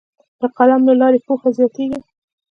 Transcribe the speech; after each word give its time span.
د 0.39 0.41
قلم 0.57 0.81
له 0.87 0.93
لارې 1.01 1.19
پوهه 1.25 1.49
زیاتیږي. 1.57 1.99